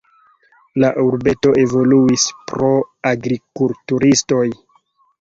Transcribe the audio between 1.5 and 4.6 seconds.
evoluis pro agrikulturistoj.